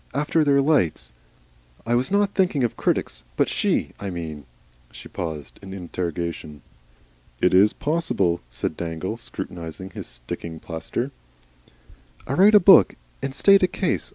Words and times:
After 0.15 0.43
their 0.43 0.61
lights. 0.63 1.13
I 1.85 1.93
was 1.93 2.09
not 2.09 2.31
thinking 2.33 2.63
of 2.63 2.75
critics. 2.75 3.23
But 3.37 3.47
she 3.49 3.91
I 3.99 4.09
mean" 4.09 4.45
She 4.91 5.07
paused, 5.07 5.59
an 5.61 5.73
interrogation. 5.75 6.63
"It 7.39 7.53
is 7.53 7.71
possible," 7.73 8.41
said 8.49 8.75
Dangle, 8.75 9.17
scrutinising 9.17 9.91
his 9.91 10.07
sticking 10.07 10.59
plaster. 10.59 11.11
"I 12.25 12.33
write 12.33 12.55
a 12.55 12.59
book 12.59 12.95
and 13.21 13.35
state 13.35 13.61
a 13.61 13.67
case. 13.67 14.09